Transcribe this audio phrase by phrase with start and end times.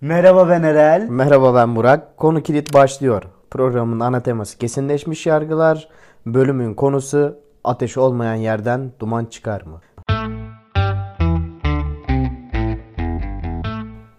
[0.00, 1.06] Merhaba ben Erel.
[1.08, 2.16] Merhaba ben Burak.
[2.16, 3.22] Konu kilit başlıyor.
[3.50, 5.88] Programın ana teması kesinleşmiş yargılar.
[6.26, 9.80] Bölümün konusu ateş olmayan yerden duman çıkar mı?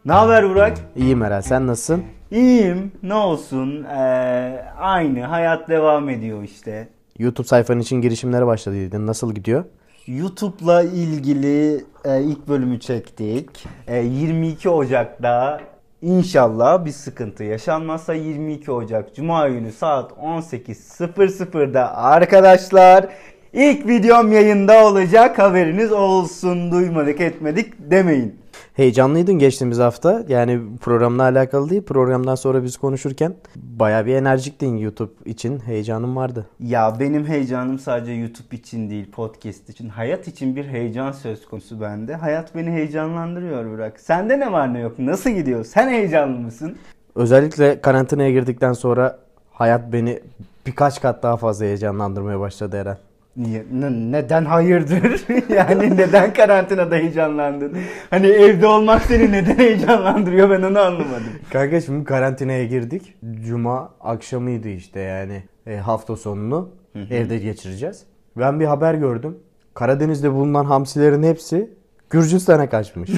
[0.06, 0.78] Ne haber Burak?
[0.96, 2.04] İyi Meral sen nasılsın?
[2.32, 2.92] İyiyim.
[3.04, 3.84] Ne olsun?
[3.84, 5.22] Ee, aynı.
[5.26, 6.88] Hayat devam ediyor işte.
[7.20, 9.08] YouTube sayfanın için girişimlere başladıydın.
[9.08, 9.64] Nasıl gidiyor?
[10.08, 13.50] YouTube'la ilgili e, ilk bölümü çektik.
[13.88, 15.62] E, 22 Ocak'ta
[16.02, 23.08] inşallah bir sıkıntı yaşanmazsa 22 Ocak Cuma günü saat 18.00'da arkadaşlar
[23.58, 28.36] ilk videom yayında olacak haberiniz olsun duymadık etmedik demeyin.
[28.74, 30.24] Heyecanlıydın geçtiğimiz hafta.
[30.28, 31.82] Yani programla alakalı değil.
[31.82, 35.60] Programdan sonra biz konuşurken baya bir enerjiktin YouTube için.
[35.60, 36.46] Heyecanın vardı.
[36.60, 39.90] Ya benim heyecanım sadece YouTube için değil, podcast için.
[39.90, 42.16] Hayat için bir heyecan söz konusu bende.
[42.16, 44.00] Hayat beni heyecanlandırıyor Burak.
[44.00, 45.00] Sende ne var ne yok?
[45.00, 45.66] Nasıl gidiyor?
[45.66, 46.78] Sen heyecanlı mısın?
[47.16, 49.20] Özellikle karantinaya girdikten sonra
[49.52, 50.20] hayat beni
[50.66, 52.98] birkaç kat daha fazla heyecanlandırmaya başladı Eren.
[53.38, 53.66] Niye?
[53.72, 55.26] Ne- neden hayırdır?
[55.56, 57.78] yani neden karantinada heyecanlandın?
[58.10, 61.30] Hani evde olmak seni neden heyecanlandırıyor ben onu anlamadım.
[61.54, 63.14] Kanka şimdi karantinaya girdik.
[63.48, 66.70] Cuma akşamıydı işte yani e, hafta sonunu
[67.10, 68.04] evde geçireceğiz.
[68.38, 69.38] Ben bir haber gördüm.
[69.74, 71.70] Karadeniz'de bulunan hamsilerin hepsi
[72.10, 73.12] Gürcistan'a kaçmış.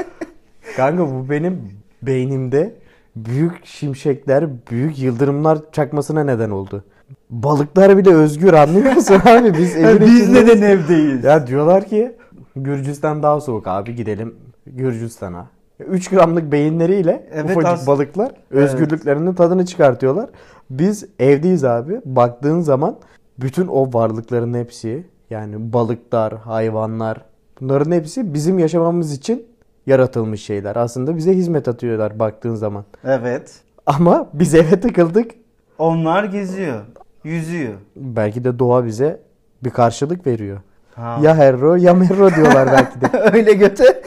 [0.76, 1.70] Kanka bu benim
[2.02, 2.74] beynimde
[3.16, 6.84] büyük şimşekler, büyük yıldırımlar çakmasına neden oldu.
[7.30, 9.54] Balıklar bile özgür anlıyor musun abi?
[9.58, 10.48] Biz evin Biz içindeyiz.
[10.48, 11.24] neden evdeyiz?
[11.24, 12.16] Ya diyorlar ki
[12.56, 14.34] Gürcistan daha soğuk abi gidelim
[14.66, 15.46] Gürcistan'a.
[15.88, 20.30] 3 gramlık beyinleriyle Evet, ufacık as- balıklar özgürlüklerinin tadını çıkartıyorlar.
[20.70, 22.00] Biz evdeyiz abi.
[22.04, 22.96] Baktığın zaman
[23.40, 27.24] bütün o varlıkların hepsi yani balıklar, hayvanlar
[27.60, 29.46] bunların hepsi bizim yaşamamız için
[29.86, 30.76] yaratılmış şeyler.
[30.76, 32.84] Aslında bize hizmet atıyorlar baktığın zaman.
[33.04, 33.60] Evet.
[33.86, 35.30] Ama biz eve takıldık.
[35.78, 36.80] Onlar geziyor.
[37.24, 37.74] Yüzüyor.
[37.96, 39.20] Belki de doğa bize
[39.64, 40.60] bir karşılık veriyor.
[40.94, 41.18] Ha.
[41.22, 43.18] Ya herro ya merro diyorlar belki de.
[43.32, 44.02] Öyle göte.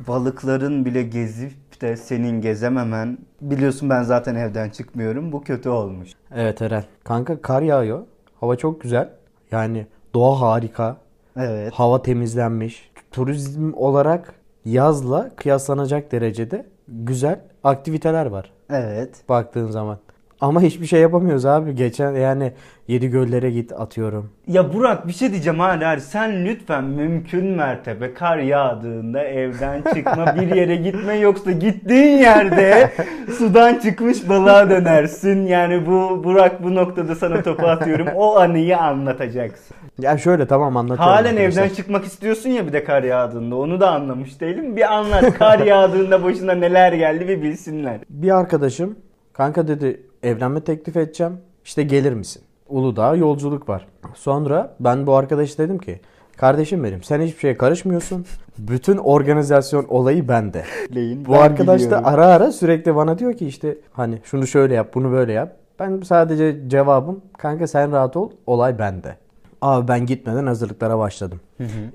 [0.08, 3.18] Balıkların bile gezip de senin gezememen.
[3.40, 5.32] Biliyorsun ben zaten evden çıkmıyorum.
[5.32, 6.10] Bu kötü olmuş.
[6.34, 6.84] Evet Eren.
[7.04, 8.00] Kanka kar yağıyor.
[8.40, 9.08] Hava çok güzel.
[9.50, 10.96] Yani doğa harika.
[11.36, 11.72] Evet.
[11.72, 12.90] Hava temizlenmiş.
[13.12, 14.34] Turizm olarak
[14.64, 19.10] yazla kıyaslanacak derecede güzel aktiviteler var Evet.
[19.28, 19.98] baktığın zaman.
[20.40, 21.74] Ama hiçbir şey yapamıyoruz abi.
[21.74, 22.52] Geçen yani
[22.88, 24.30] yedi göllere git atıyorum.
[24.48, 26.00] Ya Burak bir şey diyeceğim hala.
[26.00, 32.90] Sen lütfen mümkün mertebe kar yağdığında evden çıkma bir yere gitme yoksa gittiğin yerde
[33.38, 35.46] sudan çıkmış balığa dönersin.
[35.46, 38.06] Yani bu Burak bu noktada sana topu atıyorum.
[38.14, 39.76] O anıyı anlatacaksın.
[39.98, 41.12] Ya şöyle tamam anlatıyorum.
[41.12, 41.62] Halen arkadaşlar.
[41.62, 43.56] evden çıkmak istiyorsun ya bir de kar yağdığında.
[43.56, 44.76] Onu da anlamış değilim.
[44.76, 47.98] Bir anlat kar yağdığında başına neler geldi bir bilsinler.
[48.10, 48.96] Bir arkadaşım
[49.32, 51.32] kanka dedi evlenme teklif edeceğim.
[51.64, 52.42] İşte gelir misin?
[52.68, 53.86] Uludağ yolculuk var.
[54.14, 56.00] Sonra ben bu arkadaş dedim ki
[56.36, 58.26] kardeşim benim sen hiçbir şeye karışmıyorsun.
[58.58, 60.64] Bütün organizasyon olayı bende.
[60.94, 62.06] Leyin, Bu ben arkadaş da biliyorum.
[62.06, 65.56] ara ara sürekli bana diyor ki işte hani şunu şöyle yap bunu böyle yap.
[65.78, 69.16] Ben sadece cevabım kanka sen rahat ol olay bende.
[69.62, 71.40] Abi ben gitmeden hazırlıklara başladım.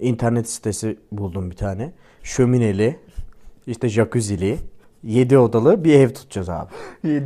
[0.01, 1.91] İnternet sitesi buldum bir tane.
[2.23, 2.99] Şömineli,
[3.67, 4.57] işte jacuzzi'li,
[5.03, 6.69] 7 odalı bir ev tutacağız abi.
[7.03, 7.25] İyi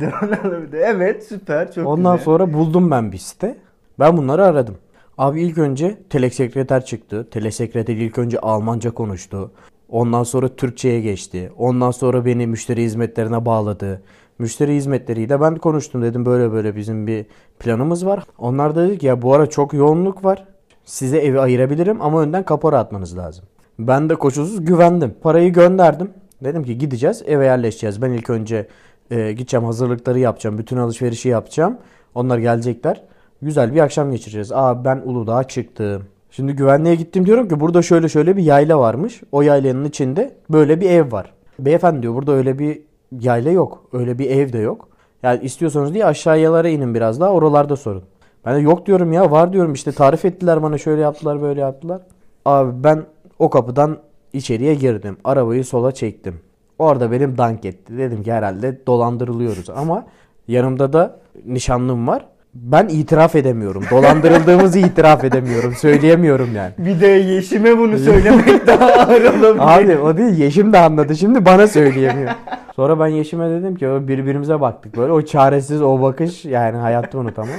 [0.72, 0.78] de.
[0.78, 2.24] Evet süper çok Ondan güzel.
[2.24, 3.56] sonra buldum ben bir site.
[3.98, 4.74] Ben bunları aradım.
[5.18, 7.28] Abi ilk önce telesekreter çıktı.
[7.30, 9.50] Telesekreter ilk önce Almanca konuştu.
[9.88, 11.52] Ondan sonra Türkçe'ye geçti.
[11.58, 14.02] Ondan sonra beni müşteri hizmetlerine bağladı.
[14.38, 17.26] Müşteri hizmetleriyle ben konuştum dedim böyle böyle bizim bir
[17.58, 18.24] planımız var.
[18.38, 20.44] Onlar da dedi ki ya bu ara çok yoğunluk var.
[20.84, 23.44] Size evi ayırabilirim ama önden kapora atmanız lazım.
[23.78, 25.14] Ben de koşulsuz güvendim.
[25.22, 26.10] Parayı gönderdim.
[26.44, 28.02] Dedim ki gideceğiz eve yerleşeceğiz.
[28.02, 28.66] Ben ilk önce
[29.10, 30.58] e, gideceğim hazırlıkları yapacağım.
[30.58, 31.78] Bütün alışverişi yapacağım.
[32.14, 33.02] Onlar gelecekler.
[33.42, 34.52] Güzel bir akşam geçireceğiz.
[34.52, 36.02] Aa ben Uludağ'a çıktım.
[36.30, 39.22] Şimdi güvenliğe gittim diyorum ki burada şöyle şöyle bir yayla varmış.
[39.32, 41.32] O yaylanın içinde böyle bir ev var.
[41.58, 42.82] Beyefendi diyor burada öyle bir
[43.20, 43.84] yayla yok.
[43.92, 44.88] Öyle bir ev de yok.
[45.22, 48.02] Yani istiyorsanız diye aşağıyalara inin biraz daha oralarda sorun.
[48.46, 52.00] Ben de yok diyorum ya var diyorum işte tarif ettiler bana şöyle yaptılar böyle yaptılar.
[52.44, 53.02] Abi ben
[53.38, 53.98] o kapıdan
[54.34, 55.16] içeriye girdim.
[55.24, 56.34] Arabayı sola çektim.
[56.78, 57.98] Orada benim dank etti.
[57.98, 60.06] Dedim ki herhalde dolandırılıyoruz ama
[60.48, 62.26] yanımda da nişanlım var.
[62.54, 63.84] Ben itiraf edemiyorum.
[63.90, 65.74] Dolandırıldığımızı itiraf edemiyorum.
[65.74, 66.72] Söyleyemiyorum yani.
[66.78, 69.56] Bir de Yeşim'e bunu söylemek daha ağır olabilir.
[69.58, 71.16] Abi o değil Yeşim de anladı.
[71.16, 72.30] Şimdi bana söyleyemiyor.
[72.76, 75.12] Sonra ben Yeşim'e dedim ki birbirimize baktık böyle.
[75.12, 77.56] O çaresiz o bakış yani hayatta unutamam.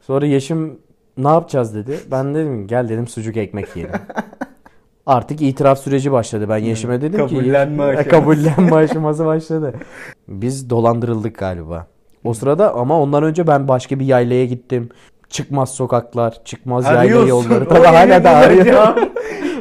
[0.00, 0.78] Sonra Yeşim
[1.18, 1.98] ne yapacağız dedi.
[2.10, 4.00] Ben dedim gel dedim sucuk ekmek yiyelim.
[5.06, 6.46] Artık itiraf süreci başladı.
[6.48, 8.08] Ben Yeşim'e dedim ki Kabullenme aşaması.
[8.08, 9.74] kabullenme aşaması başladı.
[10.28, 11.86] Biz dolandırıldık galiba.
[12.24, 14.88] O sırada ama ondan önce ben başka bir yaylaya gittim.
[15.28, 17.68] Çıkmaz sokaklar, çıkmaz yayla yolları.
[17.68, 18.94] Tabii hala da arıyorum.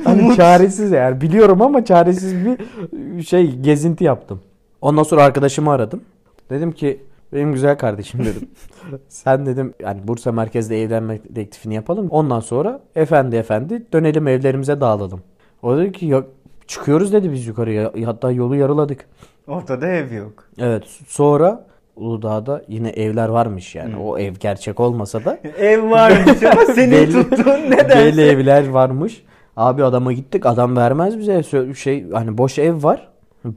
[0.04, 4.42] Hani çaresiz yani biliyorum ama çaresiz bir şey gezinti yaptım.
[4.82, 6.02] Ondan sonra arkadaşımı aradım.
[6.50, 7.02] Dedim ki
[7.34, 8.50] benim güzel kardeşim dedim.
[9.10, 12.08] Sen dedim yani Bursa merkezde evlenme teklifini yapalım.
[12.10, 15.22] Ondan sonra efendi efendi dönelim evlerimize dağılalım.
[15.66, 16.24] O dedi ki ya,
[16.68, 17.92] çıkıyoruz dedi biz yukarıya.
[18.06, 19.06] Hatta yolu yarıladık.
[19.48, 20.44] Ortada ev yok.
[20.60, 21.66] Evet sonra
[21.96, 23.98] Uludağ'da yine evler varmış yani.
[23.98, 28.22] O ev gerçek olmasa da Ev varmış ama seni Belli- Belli nedense.
[28.22, 29.24] evler varmış.
[29.58, 30.46] Abi adama gittik.
[30.46, 31.44] Adam vermez bize
[31.76, 33.08] şey hani boş ev var.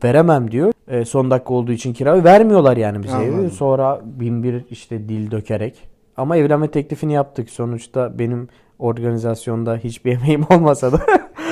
[0.04, 0.72] Veremem diyor.
[0.88, 3.32] E, son dakika olduğu için kira vermiyorlar yani bize evi.
[3.32, 3.50] Anladım.
[3.50, 5.75] Sonra bin bir işte dil dökerek.
[6.16, 7.50] Ama evlenme teklifini yaptık.
[7.50, 11.00] Sonuçta benim organizasyonda hiçbir emeğim olmasa da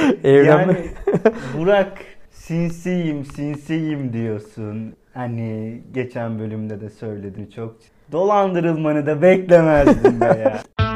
[0.24, 0.76] evlenme Yani
[1.58, 1.98] Burak
[2.30, 4.92] sinsiyim sinsiyim diyorsun.
[5.14, 7.76] Hani geçen bölümde de söyledin çok.
[8.12, 10.62] Dolandırılmanı da beklemezdim be ya.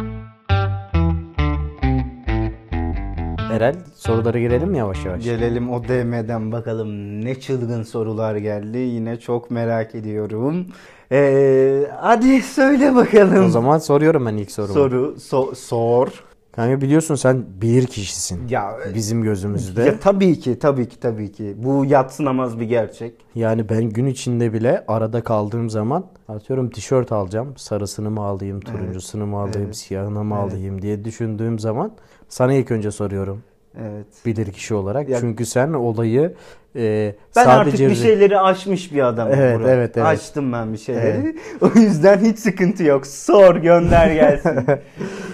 [3.52, 5.24] Erel sorulara girelim yavaş yavaş?
[5.24, 8.78] Gelelim o DM'den bakalım ne çılgın sorular geldi.
[8.78, 10.66] Yine çok merak ediyorum.
[11.12, 13.44] Ee, hadi söyle bakalım.
[13.44, 14.74] O zaman soruyorum ben ilk sorumu.
[14.74, 16.24] Soru so- sor.
[16.60, 18.48] Kanka biliyorsun sen bilir kişisin.
[18.48, 19.82] Ya Bizim gözümüzde.
[19.82, 21.54] Ya tabii ki tabii ki tabii ki.
[21.56, 23.14] Bu yatsınamaz bir gerçek.
[23.34, 27.54] Yani ben gün içinde bile arada kaldığım zaman atıyorum tişört alacağım.
[27.56, 29.76] Sarısını mı alayım, turuncusunu mu alayım, Evet.
[29.76, 30.52] siyahını mı Evet.
[30.52, 31.92] alayım diye düşündüğüm zaman
[32.28, 33.42] sana ilk önce soruyorum.
[33.80, 34.06] Evet.
[34.26, 35.08] Bilir kişi olarak.
[35.08, 36.34] Ya- Çünkü sen olayı
[36.76, 39.34] e, Ben sadece artık bir şeyleri aşmış bir adamım.
[39.36, 39.68] Evet, Burak.
[39.70, 40.06] evet, evet.
[40.06, 41.36] Açtım ben bir şeyleri.
[41.60, 43.06] O yüzden hiç sıkıntı yok.
[43.06, 44.66] Sor gönder gelsin.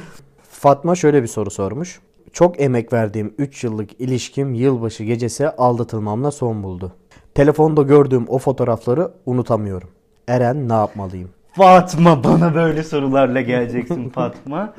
[0.67, 2.01] Fatma şöyle bir soru sormuş.
[2.33, 6.93] Çok emek verdiğim 3 yıllık ilişkim yılbaşı gecesi aldatılmamla son buldu.
[7.35, 9.89] Telefonda gördüğüm o fotoğrafları unutamıyorum.
[10.29, 11.31] Eren ne yapmalıyım?
[11.53, 14.75] Fatma bana böyle sorularla geleceksin Fatma.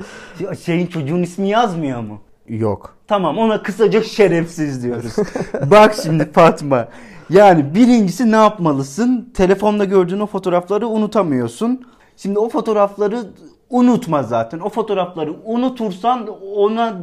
[0.64, 2.20] Şeyin çocuğun ismi yazmıyor mu?
[2.48, 2.94] Yok.
[3.06, 5.16] Tamam ona kısaca şerefsiz diyoruz.
[5.70, 6.88] Bak şimdi Fatma.
[7.30, 9.30] Yani birincisi ne yapmalısın?
[9.34, 11.86] Telefonda gördüğün o fotoğrafları unutamıyorsun.
[12.16, 13.24] Şimdi o fotoğrafları
[13.70, 14.58] unutma zaten.
[14.58, 16.96] O fotoğrafları unutursan ona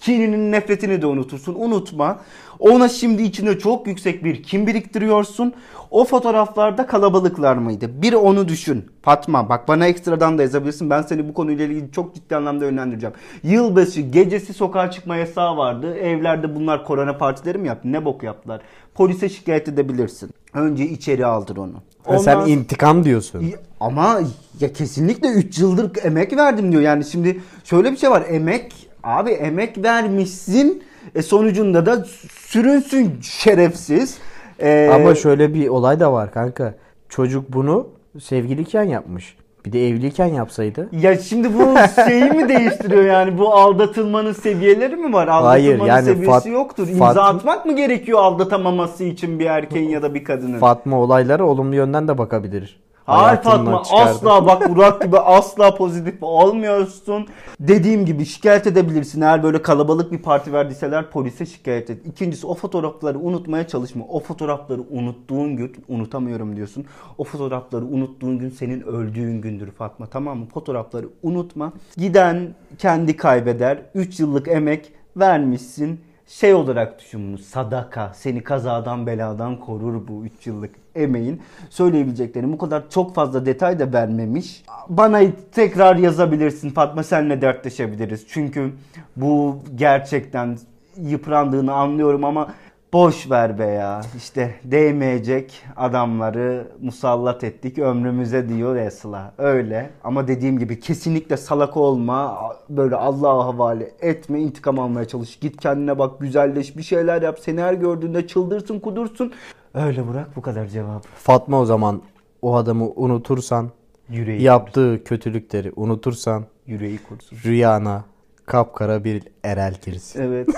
[0.00, 1.54] kininin nefretini de unutursun.
[1.54, 2.18] Unutma.
[2.58, 5.52] Ona şimdi içinde çok yüksek bir kin biriktiriyorsun.
[5.90, 8.02] O fotoğraflarda kalabalıklar mıydı?
[8.02, 8.86] Bir onu düşün.
[9.02, 10.90] Fatma bak bana ekstradan da yazabilirsin.
[10.90, 13.14] Ben seni bu konuyla ilgili çok ciddi anlamda yönlendireceğim.
[13.42, 15.94] Yılbaşı gecesi sokağa çıkma yasağı vardı.
[15.96, 17.92] Evlerde bunlar korona partileri mi yaptı?
[17.92, 18.60] Ne bok yaptılar?
[18.94, 20.30] Polise şikayet edebilirsin.
[20.54, 21.74] Önce içeri aldır onu.
[22.04, 23.52] Ha, sen Ondan- intikam diyorsun.
[23.80, 24.20] ama
[24.60, 26.82] ya kesinlikle 3 yıldır emek verdim diyor.
[26.82, 28.24] Yani şimdi şöyle bir şey var.
[28.28, 28.72] Emek
[29.02, 30.82] abi emek vermişsin.
[31.14, 34.18] E sonucunda da sürünsün şerefsiz.
[34.60, 36.74] E, Ama şöyle bir olay da var kanka.
[37.08, 37.88] Çocuk bunu
[38.22, 39.36] sevgiliyken yapmış.
[39.66, 40.88] Bir de evliyken yapsaydı.
[40.92, 41.74] ya şimdi bu
[42.06, 45.28] şeyi mi değiştiriyor yani bu aldatılmanın seviyeleri mi var?
[45.28, 46.88] Hayır, Aldatılmanın yani seviyesi Fat- yoktur.
[46.88, 50.58] İmza Fat- atmak mı gerekiyor aldatamaması için bir erkeğin ya da bir kadının?
[50.58, 52.80] Fatma olaylara olumlu yönden de bakabilir.
[53.06, 57.26] Hayır Fatma asla bak Burak gibi asla pozitif olmuyorsun.
[57.60, 59.20] Dediğim gibi şikayet edebilirsin.
[59.20, 62.06] Eğer böyle kalabalık bir parti verdiyseler polise şikayet et.
[62.06, 64.04] İkincisi o fotoğrafları unutmaya çalışma.
[64.08, 66.84] O fotoğrafları unuttuğun gün unutamıyorum diyorsun.
[67.18, 70.46] O fotoğrafları unuttuğun gün senin öldüğün gündür Fatma tamam mı?
[70.54, 71.72] Fotoğrafları unutma.
[71.96, 73.78] Giden kendi kaybeder.
[73.94, 76.00] 3 yıllık emek vermişsin
[76.32, 78.12] şey olarak düşün bunu sadaka.
[78.14, 81.42] Seni kazadan beladan korur bu 3 yıllık emeğin.
[81.70, 82.90] Söyleyebileceklerim bu kadar.
[82.90, 84.62] Çok fazla detay da vermemiş.
[84.88, 85.20] Bana
[85.52, 87.02] tekrar yazabilirsin Fatma.
[87.02, 88.26] Senle dertleşebiliriz.
[88.28, 88.72] Çünkü
[89.16, 90.58] bu gerçekten
[90.96, 92.48] yıprandığını anlıyorum ama
[92.92, 94.00] boş ver be ya.
[94.16, 99.34] İşte değmeyecek adamları musallat ettik ömrümüze diyor Esla.
[99.38, 99.90] Öyle.
[100.04, 105.38] Ama dediğim gibi kesinlikle salak olma böyle Allah'a havale etme intikam almaya çalış.
[105.38, 107.38] Git kendine bak güzelleş bir şeyler yap.
[107.40, 109.32] Seni her gördüğünde çıldırsın kudursun
[109.74, 111.06] öyle bırak bu kadar cevap.
[111.06, 112.02] Fatma o zaman
[112.42, 113.70] o adamı unutursan,
[114.08, 117.38] yüreği yaptığı kötülükleri unutursan yüreği kursun.
[117.44, 118.04] rüyana
[118.46, 120.22] kapkara bir erel girsin.
[120.22, 120.48] Evet.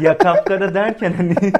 [0.00, 1.34] ya kapkara derken hani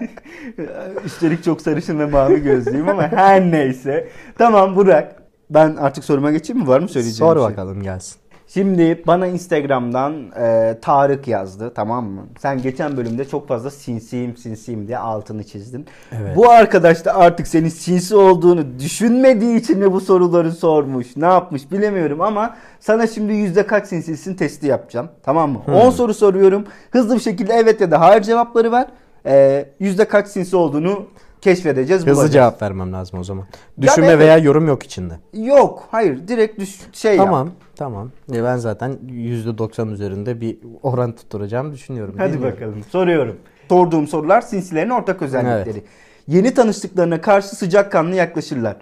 [1.05, 4.09] üstelik çok sarışın ve mavi gözlüyüm ama her neyse.
[4.39, 5.23] Tamam Burak.
[5.51, 6.69] Ben artık soruma geçeyim mi?
[6.69, 7.45] Var mı söyleyeceğim Sor şey?
[7.45, 8.21] bakalım gelsin.
[8.55, 12.27] Şimdi bana Instagram'dan e, Tarık yazdı tamam mı?
[12.39, 15.87] Sen geçen bölümde çok fazla sinsiyim sinsiyim diye altını çizdin.
[16.13, 16.37] Evet.
[16.37, 21.17] Bu arkadaş da artık senin sinsi olduğunu düşünmediği için mi bu soruları sormuş?
[21.17, 25.09] Ne yapmış bilemiyorum ama sana şimdi yüzde kaç sinsisin testi yapacağım.
[25.23, 25.61] Tamam mı?
[25.75, 26.65] 10 soru soruyorum.
[26.91, 28.87] Hızlı bir şekilde evet ya da hayır cevapları ver.
[29.27, 31.07] E, yüzde kaç sinsi olduğunu
[31.41, 32.03] keşfedeceğiz.
[32.03, 32.33] Hızlı bulacağız.
[32.33, 33.47] cevap vermem lazım o zaman.
[33.81, 34.19] Düşünme evet.
[34.19, 35.15] veya yorum yok içinde.
[35.33, 37.27] Yok hayır direkt düş şey yap.
[37.27, 38.11] Tamam, tamam.
[38.33, 42.15] Ya ben zaten %90 üzerinde bir oran tutturacağım düşünüyorum.
[42.19, 42.57] Hadi Bilmiyorum.
[42.57, 43.37] bakalım soruyorum.
[43.69, 45.85] Sorduğum sorular sinsilerin ortak özellikleri.
[46.29, 48.77] Yeni tanıştıklarına karşı sıcakkanlı yaklaşırlar.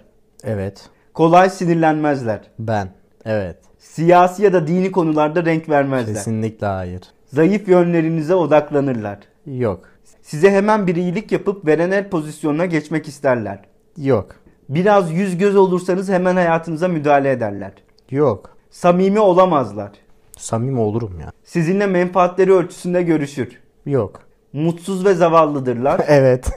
[0.44, 0.88] Evet.
[1.14, 2.40] Kolay sinirlenmezler.
[2.58, 2.88] Ben.
[3.24, 3.56] Evet.
[3.78, 6.14] Siyasi ya da dini konularda renk vermezler.
[6.14, 7.00] Kesinlikle hayır.
[7.32, 9.18] Zayıf yönlerinize odaklanırlar.
[9.46, 9.80] Yok.
[10.22, 13.58] Size hemen bir iyilik yapıp veren el pozisyonuna geçmek isterler.
[13.96, 14.26] Yok.
[14.68, 17.72] Biraz yüz göz olursanız hemen hayatınıza müdahale ederler.
[18.10, 18.56] Yok.
[18.70, 19.90] Samimi olamazlar.
[20.36, 21.32] Samimi olurum ya.
[21.44, 23.60] Sizinle menfaatleri ölçüsünde görüşür.
[23.86, 24.20] Yok.
[24.52, 26.00] Mutsuz ve zavallıdırlar.
[26.08, 26.50] Evet.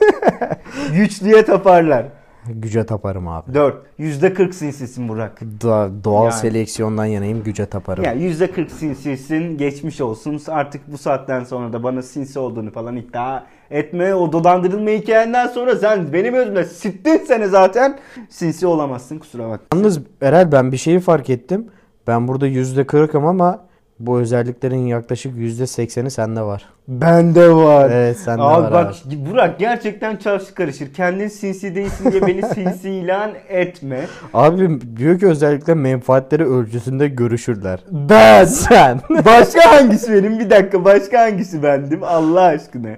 [0.92, 2.06] Güçlüye taparlar.
[2.48, 3.54] Güce taparım abi.
[3.54, 3.76] 4.
[3.98, 5.40] %40 sinsisin Burak.
[5.60, 6.32] Doğa- doğal Yani.
[6.34, 8.04] seleksiyondan yanayım güce taparım.
[8.04, 10.40] Yani %40 sinsisin geçmiş olsun.
[10.48, 14.14] Artık bu saatten sonra da bana sinsi olduğunu falan iddia etme.
[14.14, 17.98] O dolandırılma hikayenden sonra sen benim özümde sittin seni zaten.
[18.30, 19.66] Sinsi olamazsın kusura bakma.
[19.74, 21.66] Yalnız Erel ben bir şeyi fark ettim.
[22.06, 23.58] Ben burada %40'ım ama
[24.06, 26.64] bu özelliklerin yaklaşık %80'i sende var.
[26.88, 27.90] Bende var.
[27.90, 29.30] Evet sende Abi var bak abi.
[29.30, 30.92] Burak gerçekten çarşı karışır.
[30.94, 34.00] Kendin sinsi değilsin diye beni sinsi ilan etme.
[34.34, 37.80] Abi büyük özellikle menfaatleri ölçüsünde görüşürler.
[37.90, 38.44] Ben.
[38.62, 39.00] Sen.
[39.10, 40.38] Başka hangisi benim?
[40.38, 42.00] Bir dakika başka hangisi bendim?
[42.02, 42.88] Allah aşkına.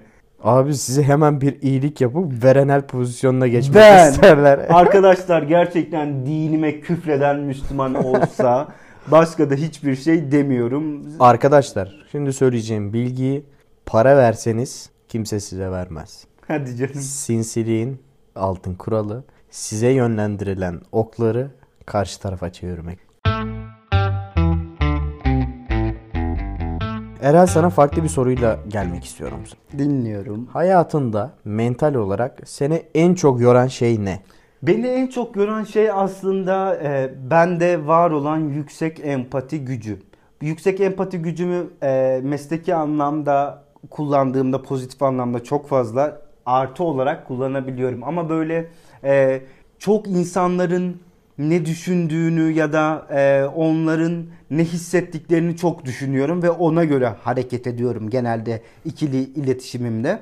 [0.42, 4.11] Abi size hemen bir iyilik yapıp verenel pozisyonuna geçmek Ben.
[4.12, 4.61] isterler.
[4.70, 8.68] Arkadaşlar gerçekten dinime küfreden Müslüman olsa
[9.06, 11.02] başka da hiçbir şey demiyorum.
[11.20, 13.44] Arkadaşlar şimdi söyleyeceğim bilgiyi
[13.87, 16.25] para verseniz kimse size vermez.
[16.49, 16.94] Hadi canım.
[16.94, 18.02] Sinsiliğin
[18.37, 21.50] altın kuralı size yönlendirilen okları
[21.87, 22.99] karşı tarafa çevirmek.
[27.23, 29.38] Erel sana farklı bir soruyla gelmek istiyorum.
[29.78, 30.46] Dinliyorum.
[30.46, 34.23] Hayatında mental olarak seni en çok yoran şey ne?
[34.66, 39.99] Beni en çok gören şey aslında e, bende var olan yüksek empati gücü.
[40.42, 48.04] Yüksek empati gücümü e, mesleki anlamda kullandığımda pozitif anlamda çok fazla artı olarak kullanabiliyorum.
[48.04, 48.71] Ama böyle
[49.04, 49.40] e,
[49.78, 51.00] çok insanların
[51.38, 58.11] ne düşündüğünü ya da e, onların ne hissettiklerini çok düşünüyorum ve ona göre hareket ediyorum
[58.11, 60.18] genelde ikili iletişimimde.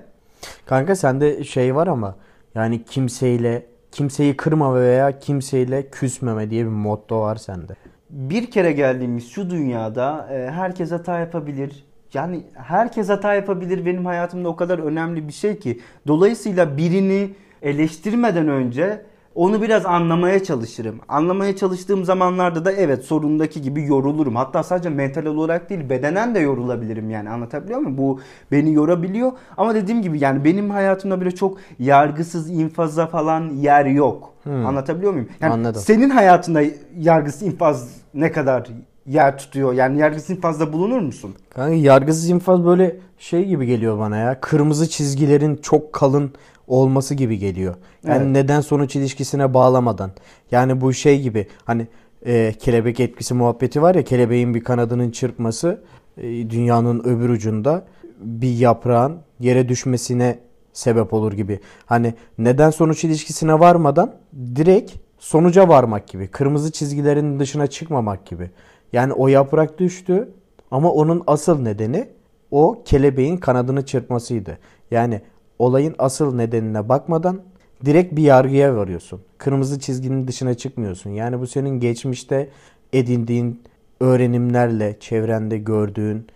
[0.67, 2.17] Kanka sende şey var ama
[2.55, 7.73] yani kimseyle kimseyi kırma veya kimseyle küsmeme diye bir motto var sende.
[8.11, 11.85] bir kere geldiğimiz şu dünyada e, herkes hata yapabilir.
[12.15, 15.81] Yani herkes hata yapabilir benim hayatımda o kadar önemli bir şey ki.
[16.07, 17.31] Dolayısıyla birini
[17.63, 19.03] eleştirmeden önce
[19.35, 21.01] onu biraz anlamaya çalışırım.
[21.09, 24.37] Anlamaya çalıştığım zamanlarda da evet sorundaki gibi yorulurum.
[24.37, 27.99] Hatta sadece mental olarak değil bedenen de yorulabilirim yani anlatabiliyor muyum?
[27.99, 28.21] Bu
[28.53, 29.33] beni yorabiliyor.
[29.57, 34.33] Ama dediğim gibi yani benim hayatımda böyle çok yargısız infaza falan yer yok.
[34.47, 35.29] Anlatabiliyor muyum?
[35.41, 35.83] Yani Anladım.
[35.85, 36.63] senin hayatında
[36.99, 38.67] yargısız infaz ne kadar
[39.07, 39.73] yer tutuyor?
[39.73, 41.35] Yani yargısız infazda bulunur musun?
[41.51, 44.41] Kanka yargısız infaz böyle şey gibi geliyor bana ya.
[44.41, 46.31] Kırmızı çizgilerin çok kalın
[46.67, 47.75] olması gibi geliyor.
[48.07, 48.31] Yani Evet.
[48.31, 50.11] neden sonuç ilişkisine bağlamadan.
[50.51, 51.87] Yani bu şey gibi hani
[52.27, 55.81] e, kelebek etkisi muhabbeti var ya kelebeğin bir kanadının çırpması
[56.17, 57.85] e, dünyanın öbür ucunda
[58.21, 60.39] bir yaprağın yere düşmesine
[60.73, 61.61] sebep olur gibi.
[61.87, 64.15] Hani neden sonuç ilişkisine varmadan
[64.57, 66.29] direkt sonuca varmak gibi.
[66.29, 68.51] Kırmızı çizgilerin dışına çıkmamak gibi.
[68.93, 70.29] Yani o yaprak düştü
[70.71, 72.09] ama onun asıl nedeni
[72.51, 74.59] o kelebeğin kanadını çırpmasıydı.
[74.91, 75.21] Yani
[75.59, 77.41] olayın asıl nedenine bakmadan
[77.85, 79.21] direkt bir yargıya varıyorsun.
[79.39, 81.11] Kırmızı çizginin dışına çıkmıyorsun.
[81.11, 82.49] Yani bu senin geçmişte
[82.93, 83.63] edindiğin
[84.01, 86.27] öğrenimlerle, çevrende gördüğün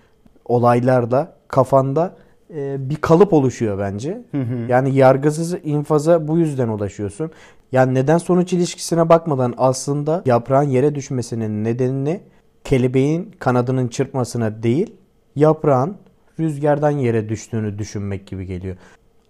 [0.45, 2.17] olaylarla kafanda
[2.55, 4.23] e, bir kalıp oluşuyor bence.
[4.69, 7.31] Yani yargısız infaza bu yüzden ulaşıyorsun.
[7.73, 12.21] Yani neden sonuç ilişkisine bakmadan aslında yaprağın yere düşmesinin nedenini
[12.65, 14.95] kelebeğin kanadının çırpmasına değil,
[15.37, 15.97] yaprağın
[16.41, 18.77] rüzgardan yere düştüğünü düşünmek gibi geliyor.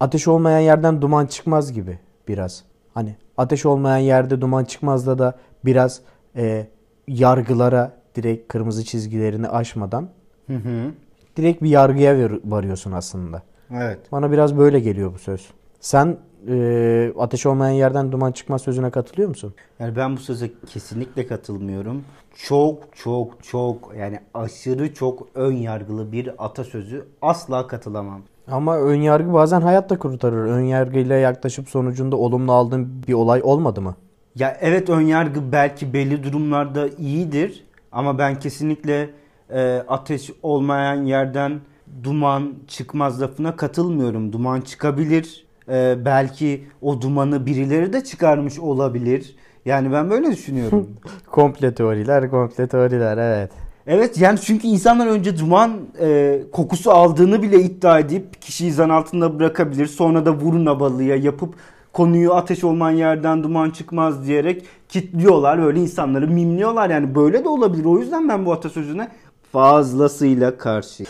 [0.00, 1.98] Ateş olmayan yerden duman çıkmaz gibi
[2.28, 2.64] biraz.
[2.94, 6.00] Hani ateş olmayan yerde duman çıkmaz da da biraz
[6.36, 6.66] e,
[7.08, 10.08] yargılara direkt kırmızı çizgilerini aşmadan
[10.46, 10.90] Hı hı.
[11.36, 13.42] direkt bir yargıya var- varıyorsun aslında.
[13.70, 13.98] Evet.
[14.12, 15.50] Bana biraz böyle geliyor bu söz.
[15.80, 16.16] Sen
[16.48, 19.54] e, ateş olmayan yerden duman çıkmaz sözüne katılıyor musun?
[19.78, 22.04] Yani ben bu söze kesinlikle katılmıyorum.
[22.34, 28.22] Çok çok çok yani aşırı çok ön yargılı bir atasözü asla katılamam.
[28.50, 30.36] Ama ön yargı bazen hayatta kurtarır.
[30.36, 33.94] Ön yargıyla yaklaşıp sonucunda olumlu aldığın bir olay olmadı mı?
[34.34, 39.10] Ya evet ön yargı belki belli durumlarda iyidir ama ben kesinlikle
[39.50, 41.60] e, ateş olmayan yerden
[42.02, 44.32] duman çıkmaz lafına katılmıyorum.
[44.32, 45.46] Duman çıkabilir.
[45.68, 49.36] E, belki o dumanı birileri de çıkarmış olabilir.
[49.64, 50.90] Yani ben böyle düşünüyorum.
[51.30, 53.50] Komple teoriler, komple teoriler evet.
[53.86, 59.38] Evet yani çünkü insanlar önce duman e, kokusu aldığını bile iddia edip kişiyi zan altında
[59.38, 59.86] bırakabilir.
[59.86, 61.54] Sonra da vurun abalıya yapıp
[61.92, 65.62] konuyu ateş olmayan yerden duman çıkmaz diyerek kitliyorlar.
[65.62, 67.84] Böyle insanları mimliyorlar yani böyle de olabilir.
[67.84, 69.08] O yüzden ben bu atasözüne
[69.52, 71.04] fazlasıyla karşı.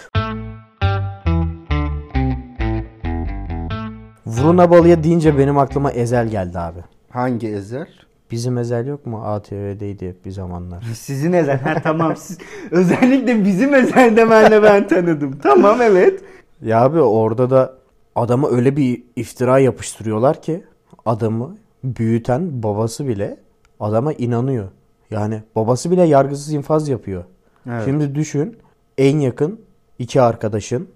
[4.27, 6.81] Vuruna balıya deyince benim aklıma Ezel geldi abi.
[7.11, 8.07] Hangi ezer?
[8.31, 9.25] Bizim Ezel yok mu?
[9.25, 10.83] ATV'deydi hep bir zamanlar.
[10.95, 11.57] Sizin ezer.
[11.57, 12.39] Ha tamam siz
[12.71, 15.39] özellikle bizim ezer demenle ben tanıdım.
[15.43, 16.21] Tamam evet.
[16.63, 17.75] Ya abi orada da
[18.15, 20.65] adama öyle bir iftira yapıştırıyorlar ki
[21.07, 23.37] adamı büyüten babası bile
[23.81, 24.69] adama inanıyor.
[25.11, 27.25] Yani babası bile yargısız infaz yapıyor.
[27.69, 27.83] Evet.
[27.85, 28.57] Şimdi düşün
[28.99, 29.61] en yakın
[29.99, 30.89] iki arkadaşın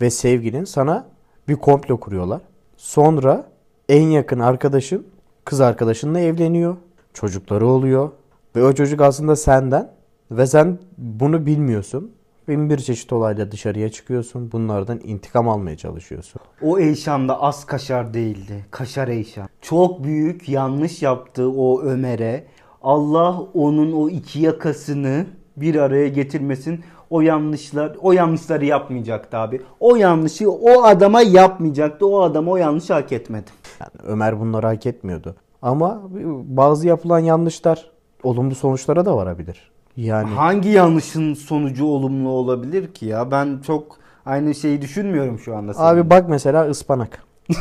[0.00, 1.06] ve sevgilin sana
[1.48, 2.40] bir komplo kuruyorlar.
[2.76, 3.46] Sonra
[3.88, 5.06] en yakın arkadaşın
[5.46, 6.76] kız arkadaşınla evleniyor.
[7.14, 8.10] Çocukları oluyor.
[8.56, 9.90] Ve o çocuk aslında senden
[10.30, 12.12] ve sen bunu bilmiyorsun.
[12.48, 14.52] Bin bir çeşit olayla dışarıya çıkıyorsun.
[14.52, 16.40] Bunlardan intikam almaya çalışıyorsun.
[16.62, 18.66] O Eyşan da az kaşar değildi.
[18.70, 19.48] Kaşar Eyşan.
[19.60, 22.46] Çok büyük yanlış yaptı o Ömer'e.
[22.82, 25.26] Allah onun o iki yakasını
[25.56, 26.84] bir araya getirmesin.
[27.10, 29.62] O yanlışlar, o yanlışları yapmayacaktı abi.
[29.80, 32.06] O yanlışı o adama yapmayacaktı.
[32.06, 33.50] O adam o yanlışı hak etmedi.
[33.80, 35.34] Yani Ömer bunları hak etmiyordu.
[35.62, 36.02] Ama
[36.44, 37.90] bazı yapılan yanlışlar
[38.22, 39.70] olumlu sonuçlara da varabilir.
[39.96, 43.30] Yani Hangi yanlışın sonucu olumlu olabilir ki ya?
[43.30, 45.74] Ben çok aynı şeyi düşünmüyorum şu anda.
[45.74, 45.86] senin.
[45.86, 47.22] abi bak mesela ıspanak.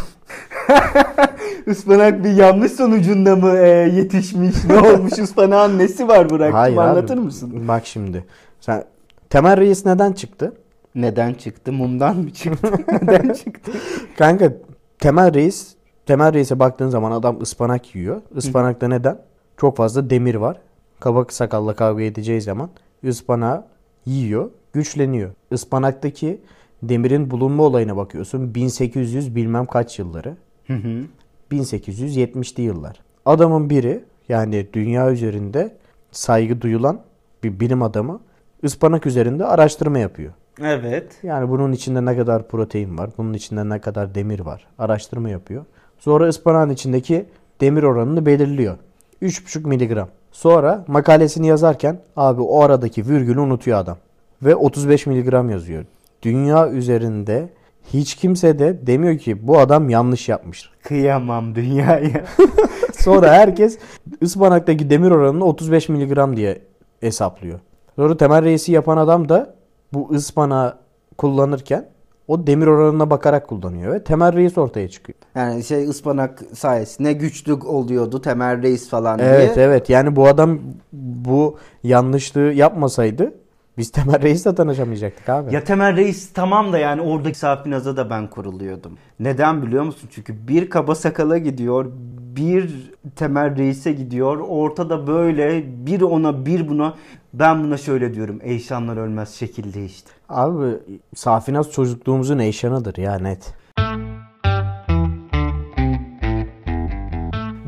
[1.67, 4.55] Ispanak bir yanlış sonucunda mı e, yetişmiş?
[4.65, 5.19] Ne olmuş?
[5.19, 6.81] Ispanağın nesi var bıraktım Hayır abi.
[6.81, 7.67] anlatır mısın?
[7.67, 8.25] Bak şimdi.
[8.59, 8.83] Sen
[9.29, 10.53] Temel Reis neden çıktı?
[10.95, 11.71] Neden çıktı?
[11.71, 12.67] Mumdan mı çıktı?
[13.01, 13.71] Neden çıktı?
[14.17, 14.53] Kanka
[14.99, 15.74] Temel Reis
[16.05, 18.21] Temel Reis'e baktığın zaman adam ıspanak yiyor.
[18.35, 19.19] Ispanakta neden?
[19.57, 20.57] Çok fazla demir var.
[20.99, 22.69] Kabak sakalla kavga edeceği zaman
[23.03, 23.65] ıspanağı
[24.05, 25.31] yiyor, güçleniyor.
[25.51, 26.41] Ispanaktaki
[26.83, 28.55] demirin bulunma olayına bakıyorsun.
[28.55, 30.37] 1800 bilmem kaç yılları.
[30.67, 31.03] Hı hı.
[31.51, 32.99] 1870'li yıllar.
[33.25, 35.75] Adamın biri yani dünya üzerinde
[36.11, 36.99] saygı duyulan
[37.43, 38.19] bir bilim adamı
[38.63, 40.33] ıspanak üzerinde araştırma yapıyor.
[40.61, 41.19] evet.
[41.23, 45.65] Yani bunun içinde ne kadar protein var, bunun içinde ne kadar demir var araştırma yapıyor.
[46.05, 47.25] Sonra ıspanağın içindeki
[47.61, 48.77] demir oranını belirliyor.
[49.21, 50.07] 3,5 miligram.
[50.31, 53.97] Sonra makalesini yazarken abi o aradaki virgülü unutuyor adam.
[54.41, 55.85] Ve 35 miligram yazıyor.
[56.21, 57.49] Dünya üzerinde
[57.93, 60.69] hiç kimse de demiyor ki bu adam yanlış yapmış.
[60.83, 62.25] Kıyamam dünyaya.
[62.93, 63.77] Sonra herkes
[64.23, 66.61] ıspanaktaki demir oranını 35 miligram diye
[66.99, 67.59] hesaplıyor.
[67.95, 69.55] Sonra temel reisi yapan adam da
[69.93, 70.77] bu ıspanağı
[71.17, 71.94] kullanırken
[72.27, 75.19] o demir oranına bakarak kullanıyor ve temel reis ortaya çıkıyor.
[75.35, 79.29] Yani şey ıspanak sayesinde güçlü oluyordu Temel Reis falan diye.
[79.29, 80.59] Evet evet yani bu adam
[80.93, 83.33] bu yanlışlığı yapmasaydı
[83.77, 85.53] biz temel reisle tanışamayacaktık abi.
[85.53, 88.97] Ya Temel Reis tamam da yani oradaki Safinaza da ben kuruluyordum.
[89.19, 90.09] Neden biliyor musun?
[90.11, 91.91] Çünkü bir kaba sakala gidiyor,
[92.35, 94.37] bir Temel Reis'e gidiyor.
[94.37, 96.93] Ortada böyle bir ona bir buna.
[97.33, 98.39] Ben buna şöyle diyorum.
[98.43, 100.11] Eyşanlar ölmez şekil değişti.
[100.29, 100.77] Abi
[101.15, 103.53] Safinaz çocukluğumuzun eşyanıdır ya net.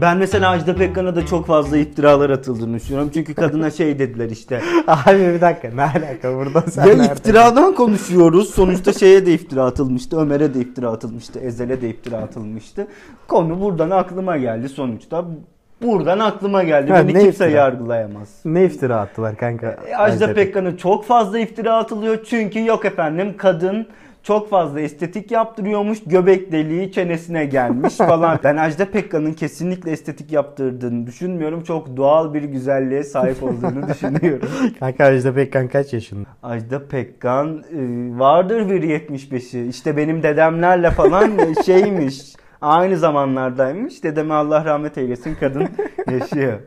[0.01, 3.12] Ben mesela Ajda Pekkan'a da çok fazla iftiralar atıldığını düşünüyorum.
[3.13, 4.62] Çünkü kadına şey dediler işte.
[4.88, 8.49] Abi bir dakika ne alaka burada sen ya nereden- iftiradan konuşuyoruz.
[8.49, 10.19] Sonuçta şeye de iftira atılmıştı.
[10.19, 11.39] Ömer'e de iftira atılmıştı.
[11.39, 12.88] Ezel'e de iftira atılmıştı.
[13.27, 15.25] Konu buradan aklıma geldi sonuçta.
[15.81, 16.91] Buradan aklıma geldi.
[16.91, 17.49] Ha, Beni ne kimse iftira?
[17.49, 18.29] yargılayamaz.
[18.45, 19.77] Ne iftira attılar kanka?
[19.88, 22.17] E, Ajda Pekkan'a çok fazla iftira atılıyor.
[22.29, 23.88] Çünkü yok efendim kadın
[24.27, 25.99] çok fazla estetik yaptırıyormuş.
[26.05, 28.39] Göbek deliği çenesine gelmiş falan.
[28.43, 31.63] Ben Ajda Pekkan'ın kesinlikle estetik yaptırdığını düşünmüyorum.
[31.63, 34.49] Çok doğal bir güzelliğe sahip olduğunu düşünüyorum.
[34.79, 36.27] Kanka Ajda Pekkan kaç yaşında?
[36.43, 37.79] Ajda Pekkan e,
[38.19, 39.67] vardır bir 75'i.
[39.67, 41.31] İşte benim dedemlerle falan
[41.65, 42.35] şeymiş.
[42.61, 44.03] Aynı zamanlardaymış.
[44.03, 45.67] Dedeme Allah rahmet eylesin kadın
[46.11, 46.59] yaşıyor.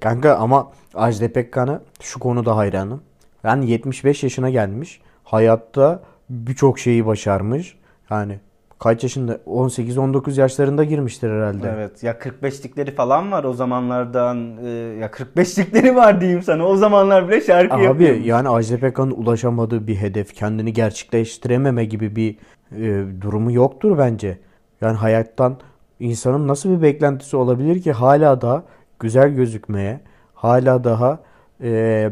[0.00, 3.02] Kanka ama Ajda Pekkan'a şu konuda hayranım.
[3.44, 5.00] Yani 75 yaşına gelmiş.
[5.24, 7.78] Hayatta birçok şeyi başarmış.
[8.10, 8.38] Yani
[8.78, 9.34] kaç yaşında?
[9.46, 11.72] 18-19 yaşlarında girmiştir herhalde.
[11.76, 14.68] Evet ya 45'likleri falan var o zamanlardan e,
[15.00, 18.26] ya 45'likleri var diyeyim sana o zamanlar bile şarkı Abi yapıyormuş.
[18.26, 22.36] yani Ajda Pekkan'ın ulaşamadığı bir hedef, kendini gerçekleştirememe gibi bir
[22.76, 24.38] e, durumu yoktur bence.
[24.80, 25.56] Yani hayattan
[26.00, 28.64] insanın nasıl bir beklentisi olabilir ki hala da
[29.00, 30.00] güzel gözükmeye,
[30.34, 31.18] hala daha
[31.62, 32.10] e,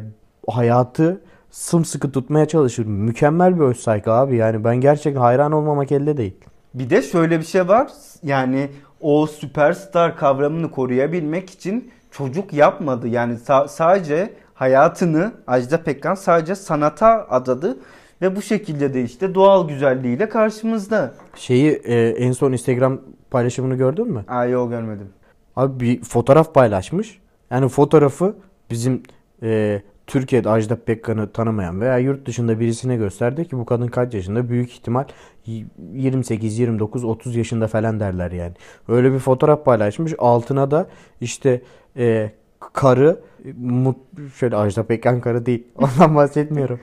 [0.49, 1.21] hayatı
[1.51, 2.87] sımsıkı tutmaya çalışır.
[2.87, 6.35] Mükemmel bir saygı abi yani ben gerçekten hayran olmamak elde değil.
[6.75, 7.91] Bir de şöyle bir şey var
[8.23, 8.69] yani
[9.01, 13.09] o süperstar kavramını koruyabilmek için çocuk yapmadı.
[13.09, 17.77] Yani sa- sadece hayatını Ajda Pekkan sadece sanata adadı
[18.23, 21.15] ve bu şekilde de işte doğal güzelliğiyle karşımızda.
[21.37, 24.25] Şeyi e, en son Instagram paylaşımını gördün mü?
[24.29, 25.09] Ay yok görmedim.
[25.57, 27.21] Abi bir fotoğraf paylaşmış.
[27.51, 28.37] Yani fotoğrafı
[28.71, 29.03] bizim
[29.43, 34.49] e, Türkiye'de Ajda Pekkan'ı tanımayan veya yurt dışında birisine gösterdi ki bu kadın kaç yaşında?
[34.49, 35.05] Büyük ihtimal
[35.47, 38.53] 28, 29, 30 yaşında falan derler yani.
[38.89, 40.15] Öyle bir fotoğraf paylaşmış.
[40.19, 40.87] Altına da
[41.21, 41.63] işte
[41.97, 42.31] e,
[42.73, 43.21] karı
[43.59, 43.97] mut,
[44.35, 45.67] şöyle Ajda Pekkan karı değil.
[45.77, 46.81] Ondan bahsetmiyorum.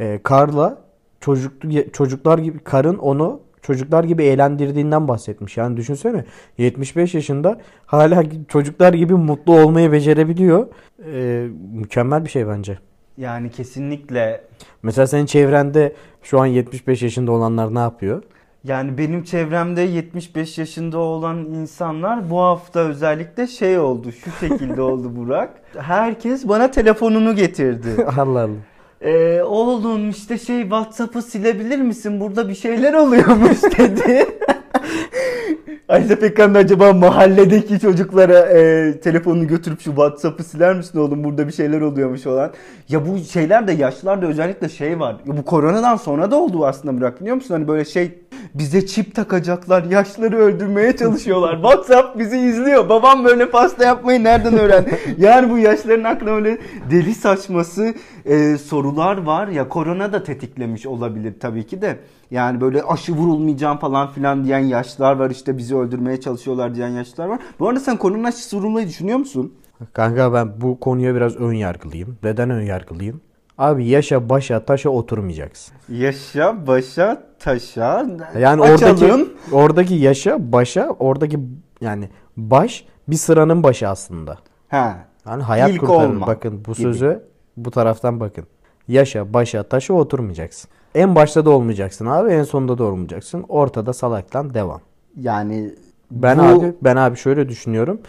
[0.00, 0.78] E, karla
[1.20, 1.52] çocuk
[1.92, 5.56] çocuklar gibi karın onu çocuklar gibi eğlendirdiğinden bahsetmiş.
[5.56, 6.24] Yani düşünsene
[6.58, 10.66] 75 yaşında hala çocuklar gibi mutlu olmayı becerebiliyor.
[11.12, 12.78] Ee, mükemmel bir şey bence.
[13.16, 14.40] Yani kesinlikle
[14.82, 18.22] Mesela senin çevrende şu an 75 yaşında olanlar ne yapıyor?
[18.64, 24.12] Yani benim çevremde 75 yaşında olan insanlar bu hafta özellikle şey oldu.
[24.12, 25.50] Şu şekilde oldu Burak.
[25.78, 28.04] Herkes bana telefonunu getirdi.
[28.18, 28.73] Allah Allah.
[29.04, 32.20] Ee, oğlum işte şey WhatsApp'ı silebilir misin?
[32.20, 34.26] Burada bir şeyler oluyormuş dedi.
[35.88, 41.46] Ajda Pekkan da acaba mahalledeki çocuklara e, telefonunu götürüp şu WhatsApp'ı siler misin oğlum burada
[41.46, 42.52] bir şeyler oluyormuş olan.
[42.88, 45.16] Ya bu şeyler de yaşlarda özellikle şey var.
[45.26, 47.54] Ya bu koronadan sonra da oldu aslında Burak biliyor musun?
[47.54, 48.18] Hani böyle şey
[48.54, 51.54] bize çip takacaklar yaşları öldürmeye çalışıyorlar.
[51.54, 52.88] WhatsApp bizi izliyor.
[52.88, 54.98] Babam böyle pasta yapmayı nereden öğrendi?
[55.18, 56.58] Yani bu yaşların aklına öyle
[56.90, 59.48] deli saçması e, sorular var.
[59.48, 61.96] Ya korona da tetiklemiş olabilir tabii ki de.
[62.34, 65.30] Yani böyle aşı vurulmayacağım falan filan diyen yaşlar var.
[65.30, 67.38] İşte bizi öldürmeye çalışıyorlar diyen yaşlar var.
[67.60, 69.54] Bu arada sen konunun aşısı vurulmayı düşünüyor musun?
[69.92, 72.18] Kanka ben bu konuya biraz ön yargılıyım.
[72.22, 73.20] Neden ön yargılıyım?
[73.58, 75.74] Abi yaşa başa taşa oturmayacaksın.
[75.88, 78.06] Yaşa, başa, taşa.
[78.38, 78.96] Yani Açalım.
[78.96, 81.38] oradaki oradaki yaşa başa oradaki
[81.80, 84.38] yani baş bir sıranın başı aslında.
[84.68, 84.96] Ha.
[85.26, 86.82] Yani hayat İlk olma Bakın bu gibi.
[86.82, 87.22] sözü
[87.56, 88.46] bu taraftan bakın.
[88.88, 90.70] Yaşa, başa, taşa oturmayacaksın.
[90.94, 93.44] En başta da olmayacaksın abi, en sonunda da olmayacaksın.
[93.48, 94.80] Ortada salaktan devam.
[95.20, 95.74] Yani
[96.10, 98.00] Ben bu- abi ben abi şöyle düşünüyorum.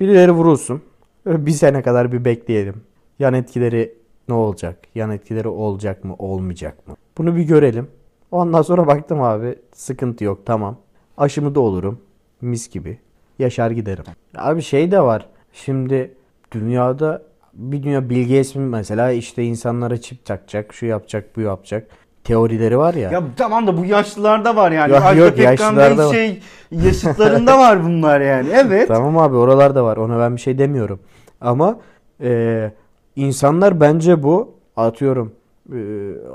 [0.00, 0.82] Birileri vurulsun.
[1.26, 2.74] Bir sene kadar bir bekleyelim.
[3.18, 3.94] Yan etkileri
[4.28, 4.78] ne olacak?
[4.94, 6.96] Yan etkileri olacak mı, olmayacak mı?
[7.18, 7.88] Bunu bir görelim.
[8.30, 10.76] Ondan sonra baktım abi sıkıntı yok tamam.
[11.16, 11.98] Aşımı da olurum.
[12.40, 12.98] Mis gibi.
[13.38, 14.04] Yaşar giderim.
[14.36, 15.28] Abi şey de var.
[15.52, 16.14] Şimdi
[16.52, 17.22] dünyada
[17.54, 21.88] bir dünya Bill Gates mesela işte insanlara çip takacak, şu yapacak, bu yapacak.
[22.24, 23.10] Teorileri var ya.
[23.10, 24.92] Ya tamam da bu yaşlılarda var yani.
[24.92, 26.14] Yok, yok, yaşlılarda var.
[26.14, 28.48] şey yaşıtlarında var bunlar yani.
[28.52, 28.88] Evet.
[28.88, 29.96] Tamam abi oralarda var.
[29.96, 31.00] Ona ben bir şey demiyorum.
[31.40, 31.78] Ama
[32.20, 32.70] e,
[33.16, 35.32] insanlar bence bu atıyorum
[35.72, 35.78] e,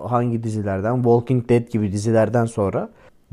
[0.07, 2.89] hangi dizilerden Walking Dead gibi dizilerden sonra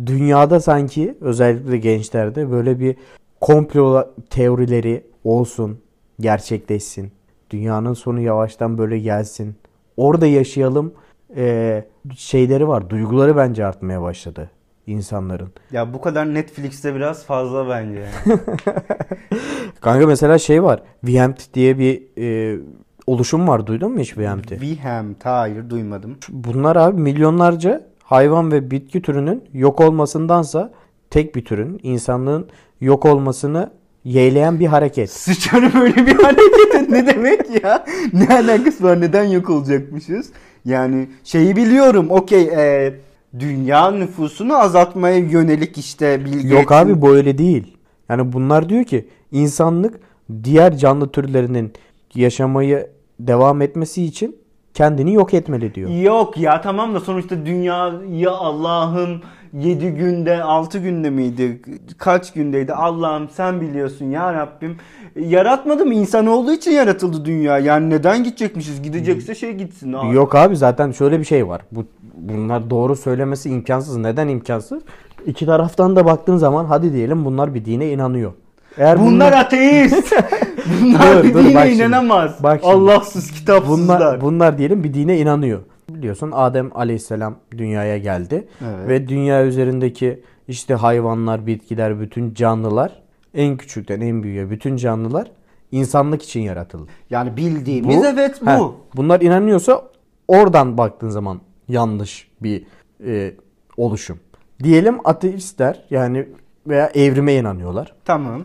[0.06, 2.96] dünyada sanki özellikle gençlerde böyle bir
[3.40, 5.78] komplo teorileri olsun,
[6.20, 7.12] gerçekleşsin.
[7.50, 9.56] Dünyanın sonu yavaştan böyle gelsin.
[9.96, 10.92] Orada yaşayalım
[11.36, 11.84] e,
[12.16, 12.90] şeyleri var.
[12.90, 14.50] Duyguları bence artmaya başladı
[14.86, 15.52] insanların.
[15.72, 18.40] Ya bu kadar Netflix'te biraz fazla bence yani.
[19.80, 20.82] Kanka mesela şey var.
[21.04, 22.58] VMT diye bir e,
[23.06, 23.66] oluşum var.
[23.66, 24.52] Duydun mu hiç VMT?
[24.52, 26.16] Vihem, hayır duymadım.
[26.28, 30.72] Bunlar abi milyonlarca hayvan ve bitki türünün yok olmasındansa
[31.10, 32.48] tek bir türün insanlığın
[32.80, 33.70] yok olmasını
[34.04, 35.10] yeğleyen bir hareket.
[35.12, 37.84] Sıçarım öyle bir hareketin ne demek ya?
[38.12, 39.00] Ne alakası var?
[39.00, 40.32] Neden yok olacakmışız?
[40.66, 42.06] Yani şeyi biliyorum.
[42.10, 42.94] Okey e,
[43.38, 47.76] dünya nüfusunu azaltmaya yönelik işte Bill Yok abi bu öyle değil.
[48.08, 50.00] Yani bunlar diyor ki insanlık
[50.44, 51.72] diğer canlı türlerinin
[52.14, 54.36] yaşamayı devam etmesi için
[54.74, 55.90] kendini yok etmeli diyor.
[55.90, 59.20] Yok ya tamam da sonuçta dünyayı Allah'ım
[59.52, 61.62] 7 günde 6 günde miydi?
[61.98, 62.72] Kaç gündeydi?
[62.74, 64.76] Allah'ım sen biliyorsun ya Rabbim.
[65.20, 67.58] Yaratmadım insan olduğu için yaratıldı dünya.
[67.58, 68.82] Yani neden gidecekmişiz?
[68.82, 69.92] Gidecekse şey gitsin.
[69.92, 70.14] abi.
[70.16, 71.60] Yok abi zaten şöyle bir şey var.
[71.72, 73.96] Bu bunlar doğru söylemesi imkansız.
[73.96, 74.82] Neden imkansız?
[75.26, 78.32] İki taraftan da baktığın zaman hadi diyelim bunlar bir dine inanıyor.
[78.78, 80.12] Eğer Bunlar ateist.
[80.82, 81.82] Bunlar Dur, bir dur, dine bak şimdi.
[81.82, 82.42] inanamaz.
[82.42, 82.74] Bak şimdi.
[82.74, 83.98] Allahsız kitapsızlar.
[84.00, 85.60] bunlar bunlar diyelim bir dine inanıyor.
[85.90, 88.88] Biliyorsun Adem Aleyhisselam dünyaya geldi Evet.
[88.88, 93.02] ve dünya üzerindeki işte hayvanlar, bitkiler, bütün canlılar
[93.34, 95.30] en küçükten en büyüğe bütün canlılar
[95.72, 96.90] insanlık için yaratıldı.
[97.10, 98.46] Yani bildiğimiz evet bu.
[98.50, 99.82] He, bunlar inanıyorsa
[100.28, 102.64] oradan baktığın zaman yanlış bir
[103.06, 103.34] e,
[103.76, 104.20] oluşum.
[104.62, 106.28] Diyelim ateistler yani
[106.66, 107.94] veya evrime inanıyorlar.
[108.04, 108.42] Tamam.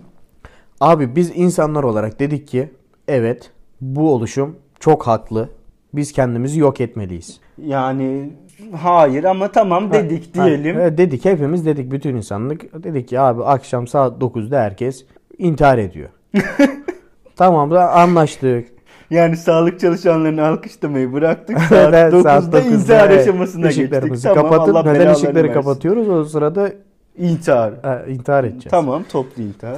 [0.81, 2.71] Abi biz insanlar olarak dedik ki
[3.07, 3.51] evet
[3.81, 5.49] bu oluşum çok haklı.
[5.93, 7.39] Biz kendimizi yok etmeliyiz.
[7.57, 8.29] Yani
[8.75, 10.79] hayır ama tamam dedik Ha, diyelim.
[10.79, 12.83] evet, dedik hepimiz dedik bütün insanlık.
[12.83, 15.05] Dedik ki abi akşam saat 9'da herkes
[15.37, 16.09] intihar ediyor.
[17.35, 18.67] tamam da anlaştık.
[19.09, 21.59] Yani sağlık çalışanlarını alkışlamayı bıraktık.
[21.69, 23.21] Saat Evet, 9'da, saat 9'da, intihar evet.
[23.27, 23.91] aşamasına geçtik.
[24.23, 25.53] Tamam kapatıp Allah neden ışıkları versin.
[25.53, 26.09] kapatıyoruz?
[26.09, 26.71] O sırada
[27.17, 27.71] İntihar.
[28.07, 28.65] e, intihar edeceğiz.
[28.71, 29.77] Tamam toplu intihar.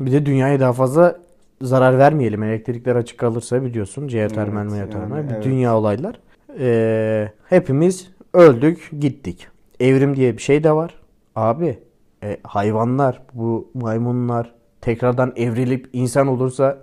[0.00, 1.16] Bir de dünyaya daha fazla
[1.62, 2.42] zarar vermeyelim.
[2.42, 5.44] Elektrikler açık kalırsa biliyorsun jeotermal, Evet, meotermal yani evet.
[5.44, 6.20] dünya olaylar.
[6.58, 9.48] Ee, hepimiz öldük, gittik.
[9.80, 10.94] Evrim diye bir şey de var.
[11.36, 11.78] Abi
[12.22, 16.78] e, hayvanlar, bu maymunlar tekrardan evrilip insan olursa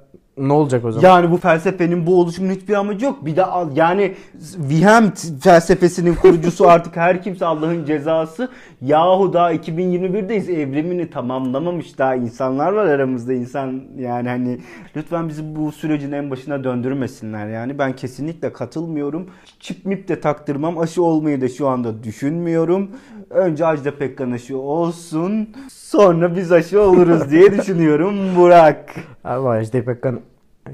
[0.47, 1.07] ne olacak o zaman?
[1.09, 3.25] Yani bu felsefenin bu oluşumun hiçbir amacı yok.
[3.25, 4.15] Bir de al- yani
[4.57, 5.11] Vihem
[5.43, 8.49] felsefesinin kurucusu artık her kimse Allah'ın cezası.
[8.81, 10.51] Yahu daha 2021'deyiz.
[10.51, 14.59] Evrimini tamamlamamış daha insanlar var aramızda insan yani hani
[14.95, 17.79] lütfen bizi bu sürecin en başına döndürmesinler yani.
[17.79, 19.29] Ben kesinlikle katılmıyorum.
[19.59, 20.77] Çip mip de taktırmam.
[20.79, 22.91] Aşı olmayı da şu anda düşünmüyorum.
[23.29, 25.49] Önce Ajda Pekkan aşı olsun.
[25.71, 28.15] Sonra biz aşı oluruz diye düşünüyorum.
[28.35, 28.95] Burak.
[29.23, 30.19] Abi Ajda Pekkan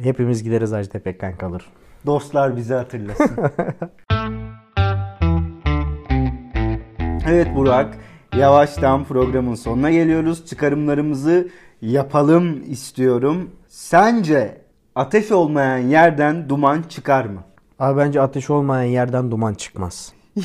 [0.04, 1.66] hepimiz gideriz Ajda Pekkan kalır.
[2.06, 3.30] Dostlar bizi hatırlasın.
[7.28, 7.98] evet Burak,
[8.38, 10.46] yavaştan programın sonuna geliyoruz.
[10.46, 11.48] Çıkarımlarımızı
[11.82, 13.50] yapalım istiyorum.
[13.68, 14.62] Sence
[14.96, 17.44] ateş olmayan yerden duman çıkar mı?
[17.80, 20.14] Abi bence ateş olmayan yerden duman çıkmaz.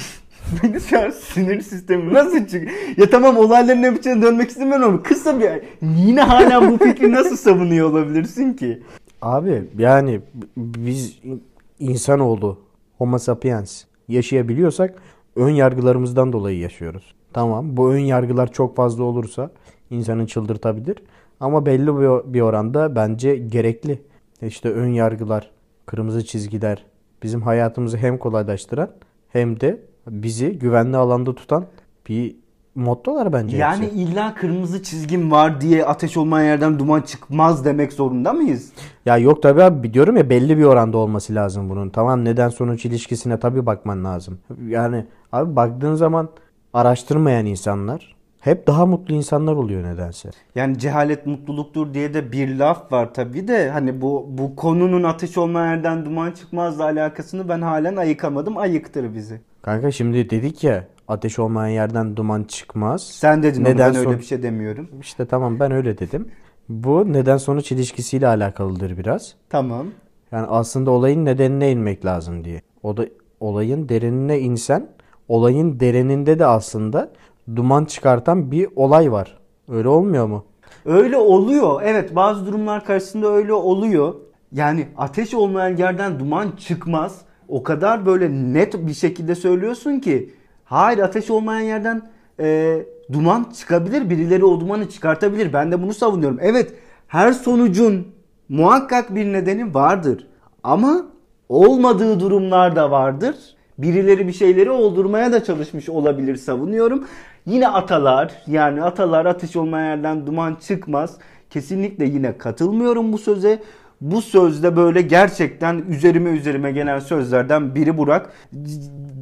[0.62, 2.68] Beni şu an sinir sistemi nasıl çık?
[2.96, 5.50] Ya tamam olayların hep içine dönmek istemiyorum ama kısa bir...
[5.82, 8.82] Yine hala bu fikri nasıl savunuyor olabilirsin ki?
[9.22, 10.20] Abi yani
[10.56, 11.44] biz in-
[11.78, 12.58] insanoğlu
[12.98, 15.02] homo sapiens yaşayabiliyorsak
[15.36, 17.14] ön yargılarımızdan dolayı yaşıyoruz.
[17.32, 19.50] Tamam bu ön yargılar çok fazla olursa
[19.90, 20.96] insanı çıldırtabilir
[21.40, 21.86] ama belli
[22.34, 24.02] bir oranda bence gerekli.
[24.42, 25.50] İşte ön yargılar,
[25.86, 26.84] kırmızı çizgiler
[27.22, 28.90] bizim hayatımızı hem kolaylaştıran
[29.28, 31.66] hem de bizi güvenli alanda tutan
[32.08, 32.36] bir
[32.74, 33.56] mottolar bence.
[33.56, 33.96] Yani hepsi.
[33.96, 38.72] illa kırmızı çizgim var diye ateş olmayan yerden duman çıkmaz demek zorunda mıyız?
[39.06, 41.90] Ya yok tabii abi diyorum ya belli bir oranda olması lazım bunun.
[41.90, 44.38] Tamam neden sonuç ilişkisine tabii bakman lazım.
[44.68, 46.28] Yani abi baktığın zaman
[46.72, 50.30] araştırmayan insanlar hep daha mutlu insanlar oluyor nedense.
[50.54, 55.38] Yani cehalet mutluluktur diye de bir laf var tabii de hani bu bu konunun ateş
[55.38, 58.56] olmayan yerden duman çıkmazla alakasını ben halen ayıkamadım.
[58.58, 59.40] Ayıktır bizi.
[59.62, 63.02] Kanka şimdi dedik ya ateş olmayan yerden duman çıkmaz.
[63.02, 64.88] Sen dedin Neden ama ben öyle bir şey demiyorum.
[65.00, 66.28] İşte tamam ben öyle dedim.
[66.68, 69.34] Bu neden sonuç ilişkisiyle alakalıdır biraz.
[69.50, 69.86] Tamam.
[70.32, 72.62] Yani aslında olayın nedenine inmek lazım diye.
[72.82, 73.06] O da
[73.40, 74.88] olayın derinine insen
[75.28, 77.10] olayın derininde de aslında
[77.56, 79.38] duman çıkartan bir olay var.
[79.68, 80.44] Öyle olmuyor mu?
[80.84, 81.82] Öyle oluyor.
[81.84, 84.14] Evet bazı durumlar karşısında öyle oluyor.
[84.52, 87.20] Yani ateş olmayan yerden duman çıkmaz.
[87.48, 90.34] O kadar böyle net bir şekilde söylüyorsun ki.
[90.72, 92.02] Hayır ateş olmayan yerden
[92.40, 92.78] e,
[93.12, 94.10] duman çıkabilir.
[94.10, 95.52] Birileri o dumanı çıkartabilir.
[95.52, 96.38] Ben de bunu savunuyorum.
[96.40, 96.72] Evet
[97.08, 98.08] her sonucun
[98.48, 100.26] muhakkak bir nedeni vardır.
[100.62, 101.06] Ama
[101.48, 103.34] olmadığı durumlar da vardır.
[103.78, 107.06] Birileri bir şeyleri oldurmaya da çalışmış olabilir savunuyorum.
[107.46, 111.18] Yine atalar yani atalar ateş olmayan yerden duman çıkmaz.
[111.50, 113.62] Kesinlikle yine katılmıyorum bu söze.
[114.02, 118.30] Bu sözde böyle gerçekten üzerime üzerime gelen sözlerden biri Burak.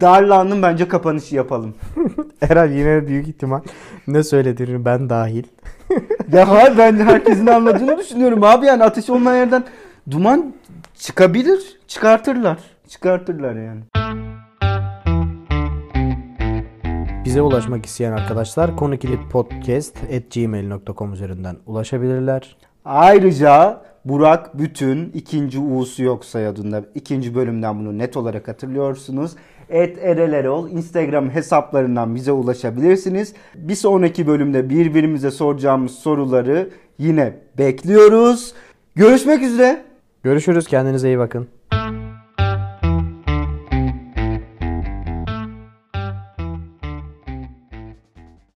[0.01, 1.75] Darlandım bence kapanışı yapalım.
[2.41, 3.61] Herhalde yine büyük ihtimal
[4.07, 5.45] ne söylediğini ben dahil.
[6.33, 9.65] ya hayır ben herkesin anladığını düşünüyorum abi yani ateş olmayan yerden
[10.11, 10.55] duman
[10.95, 11.79] çıkabilir.
[11.89, 12.59] Çıkartırlar.
[12.89, 13.81] Çıkartırlar yani.
[17.25, 22.57] Bize ulaşmak isteyen arkadaşlar konukilitpodcast.gmail.com üzerinden ulaşabilirler.
[22.91, 29.33] Ayrıca Burak Bütün ikinci U'su yok soyadında ikinci bölümden bunu net olarak hatırlıyorsunuz.
[29.69, 33.35] Et Erel Erol Instagram hesaplarından bize ulaşabilirsiniz.
[33.55, 38.55] Bir sonraki bölümde birbirimize soracağımız soruları yine bekliyoruz.
[38.95, 39.83] Görüşmek üzere.
[40.23, 41.60] Görüşürüz kendinize iyi bakın.